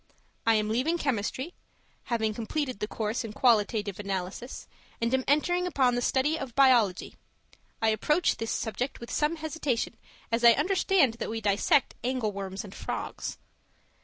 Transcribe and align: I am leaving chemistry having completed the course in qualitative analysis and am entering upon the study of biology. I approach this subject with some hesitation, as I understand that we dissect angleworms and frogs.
I 0.47 0.55
am 0.55 0.67
leaving 0.69 0.97
chemistry 0.97 1.53
having 2.05 2.33
completed 2.33 2.79
the 2.79 2.87
course 2.87 3.23
in 3.23 3.33
qualitative 3.33 3.99
analysis 3.99 4.65
and 4.99 5.13
am 5.13 5.23
entering 5.27 5.67
upon 5.67 5.93
the 5.93 6.01
study 6.01 6.39
of 6.39 6.55
biology. 6.55 7.17
I 7.83 7.89
approach 7.89 8.37
this 8.37 8.49
subject 8.49 8.99
with 8.99 9.11
some 9.11 9.35
hesitation, 9.35 9.97
as 10.31 10.43
I 10.43 10.53
understand 10.53 11.17
that 11.19 11.29
we 11.29 11.39
dissect 11.39 11.93
angleworms 12.03 12.63
and 12.63 12.73
frogs. 12.73 13.37